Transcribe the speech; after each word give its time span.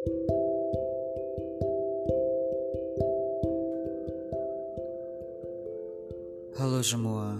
Halo 0.00 0.08
semua, 6.80 7.36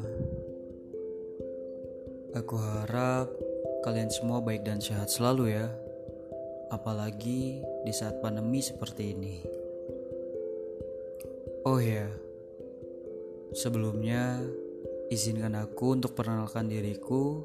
aku 2.37 2.61
harap 2.61 3.33
kalian 3.81 4.13
semua 4.13 4.45
baik 4.45 4.69
dan 4.69 4.77
sehat 4.77 5.09
selalu 5.09 5.57
ya, 5.57 5.73
apalagi 6.69 7.65
di 7.65 7.93
saat 7.97 8.21
pandemi 8.21 8.61
seperti 8.61 9.17
ini. 9.17 9.41
Oh 11.65 11.81
ya, 11.81 12.13
sebelumnya 13.57 14.37
izinkan 15.09 15.57
aku 15.57 15.97
untuk 15.97 16.13
perkenalkan 16.13 16.69
diriku 16.69 17.41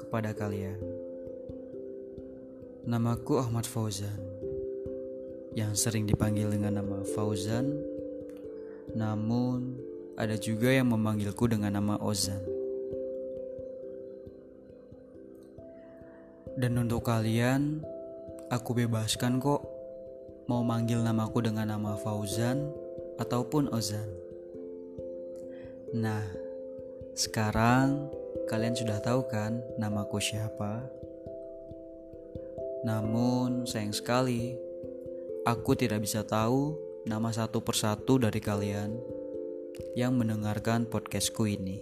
kepada 0.00 0.32
kalian. 0.32 0.80
Namaku 2.86 3.42
Ahmad 3.42 3.66
Fauzan, 3.66 4.14
yang 5.56 5.72
sering 5.72 6.04
dipanggil 6.04 6.52
dengan 6.52 6.84
nama 6.84 7.00
Fauzan, 7.16 7.72
namun 8.92 9.80
ada 10.20 10.36
juga 10.36 10.68
yang 10.68 10.92
memanggilku 10.92 11.48
dengan 11.48 11.80
nama 11.80 11.96
Ozan. 11.96 12.44
Dan 16.60 16.76
untuk 16.76 17.08
kalian, 17.08 17.80
aku 18.52 18.84
bebaskan 18.84 19.40
kok 19.40 19.64
mau 20.44 20.60
manggil 20.60 21.00
namaku 21.00 21.40
dengan 21.48 21.72
nama 21.72 21.96
Fauzan 22.04 22.68
ataupun 23.16 23.72
Ozan. 23.72 24.12
Nah, 25.96 26.20
sekarang 27.16 28.12
kalian 28.44 28.76
sudah 28.76 29.00
tahu 29.00 29.24
kan 29.24 29.56
namaku 29.80 30.20
siapa? 30.20 30.84
Namun 32.84 33.64
sayang 33.64 33.96
sekali, 33.96 34.65
aku 35.46 35.78
tidak 35.78 36.02
bisa 36.02 36.26
tahu 36.26 36.74
nama 37.06 37.30
satu 37.30 37.62
persatu 37.62 38.18
dari 38.18 38.42
kalian 38.42 38.98
yang 39.94 40.18
mendengarkan 40.18 40.90
podcastku 40.90 41.46
ini. 41.46 41.78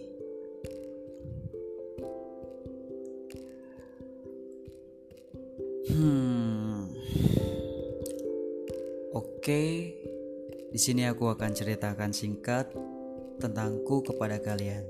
Hmm. 5.89 6.92
Oke, 9.17 9.65
di 10.69 10.79
sini 10.81 11.09
aku 11.09 11.33
akan 11.33 11.57
ceritakan 11.57 12.12
singkat 12.12 12.69
tentangku 13.41 14.05
kepada 14.05 14.45
kalian. 14.45 14.85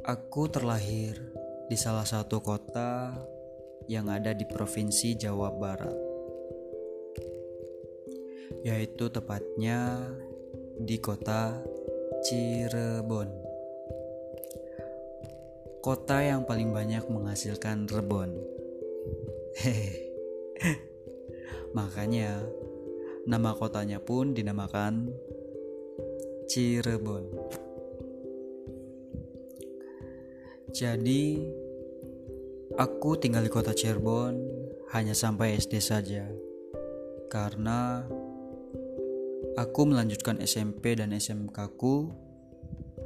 Aku 0.00 0.48
terlahir 0.48 1.20
di 1.68 1.76
salah 1.76 2.08
satu 2.08 2.40
kota 2.40 3.12
yang 3.88 4.10
ada 4.12 4.34
di 4.36 4.44
provinsi 4.44 5.16
Jawa 5.16 5.48
Barat 5.54 6.10
yaitu 8.60 9.08
tepatnya 9.08 10.04
di 10.76 11.00
kota 11.00 11.56
Cirebon. 12.20 13.28
Kota 15.80 16.20
yang 16.20 16.44
paling 16.44 16.68
banyak 16.68 17.08
menghasilkan 17.08 17.88
rebon. 17.88 18.36
Makanya 21.76 22.44
nama 23.24 23.56
kotanya 23.56 23.96
pun 23.96 24.36
dinamakan 24.36 25.08
Cirebon. 26.52 27.24
Jadi 30.76 31.48
aku 32.78 33.18
tinggal 33.18 33.42
di 33.42 33.50
kota 33.50 33.74
Cirebon 33.74 34.34
hanya 34.92 35.14
sampai 35.14 35.58
SD 35.58 35.78
saja. 35.78 36.26
Karena 37.30 38.02
Aku 39.60 39.84
melanjutkan 39.84 40.40
SMP 40.40 40.96
dan 40.96 41.12
SMK 41.12 41.76
ku 41.76 42.08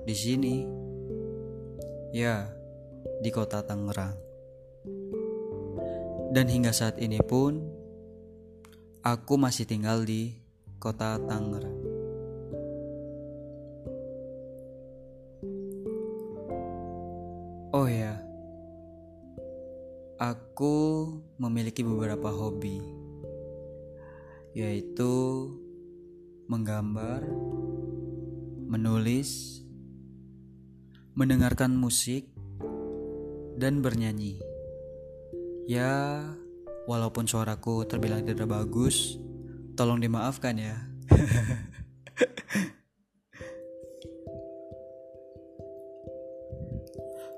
di 0.07 0.15
sini. 0.15 0.63
Ya, 2.15 2.47
di 3.19 3.31
kota 3.35 3.67
Tangerang. 3.67 4.15
Dan 6.31 6.47
hingga 6.47 6.71
saat 6.71 7.03
ini 7.03 7.19
pun 7.19 7.59
aku 9.03 9.35
masih 9.35 9.67
tinggal 9.67 10.07
di 10.07 10.39
kota 10.79 11.19
Tangerang. 11.27 11.81
Oh 17.75 17.91
ya, 17.91 18.21
aku 20.19 21.11
memiliki 21.43 21.83
beberapa 21.83 22.31
hobi, 22.31 22.79
yaitu 24.55 25.13
menggambar, 26.47 27.25
menulis, 28.71 29.63
mendengarkan 31.19 31.75
musik, 31.75 32.31
dan 33.59 33.83
bernyanyi. 33.83 34.39
Ya, 35.65 36.21
walaupun 36.87 37.27
suaraku 37.27 37.89
terbilang 37.89 38.23
tidak 38.29 38.47
bagus, 38.51 39.17
tolong 39.75 39.99
dimaafkan 40.03 40.59
ya. 40.61 40.77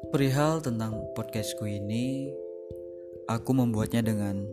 Perihal 0.07 0.63
tentang 0.65 1.13
podcastku 1.13 1.67
ini, 1.69 2.31
aku 3.27 3.51
membuatnya 3.53 4.03
dengan 4.03 4.47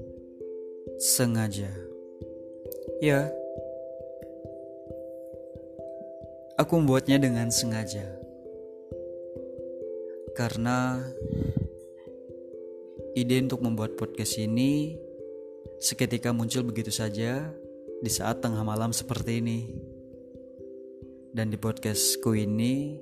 sengaja. 1.00 1.70
Ya, 3.02 3.34
Aku 6.54 6.78
membuatnya 6.78 7.18
dengan 7.18 7.50
sengaja 7.50 8.06
karena 10.38 11.02
ide 13.18 13.42
untuk 13.42 13.66
membuat 13.66 13.98
podcast 13.98 14.38
ini 14.38 14.94
seketika 15.82 16.30
muncul 16.30 16.62
begitu 16.62 16.94
saja 16.94 17.50
di 18.06 18.12
saat 18.14 18.46
tengah 18.46 18.62
malam 18.62 18.94
seperti 18.94 19.42
ini. 19.42 19.60
Dan 21.34 21.50
di 21.50 21.58
podcastku 21.58 22.38
ini 22.38 23.02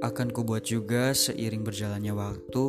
akan 0.00 0.32
kubuat 0.32 0.64
juga 0.64 1.12
seiring 1.12 1.60
berjalannya 1.60 2.16
waktu 2.16 2.66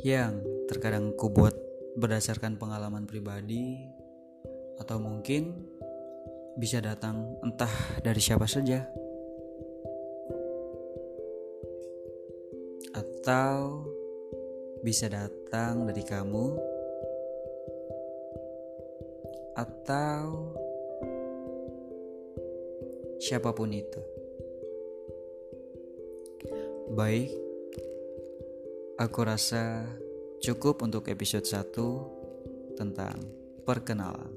yang 0.00 0.40
terkadang 0.70 1.12
kubuat 1.16 1.52
berdasarkan 1.98 2.56
pengalaman 2.56 3.04
pribadi 3.04 3.84
atau 4.80 4.96
mungkin 4.96 5.52
bisa 6.56 6.80
datang 6.80 7.36
entah 7.44 7.72
dari 8.00 8.20
siapa 8.20 8.48
saja, 8.48 8.84
atau 12.96 13.84
bisa 14.80 15.12
datang 15.12 15.84
dari 15.84 16.04
kamu, 16.04 16.46
atau 19.56 20.56
siapa 23.20 23.52
pun 23.52 23.68
itu. 23.72 24.00
Baik, 26.90 27.49
aku 29.00 29.24
rasa 29.24 29.88
cukup 30.44 30.84
untuk 30.84 31.08
episode 31.08 31.48
1 31.48 32.76
tentang 32.76 33.16
perkenalan. 33.64 34.28